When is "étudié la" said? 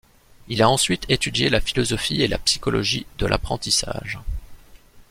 1.09-1.61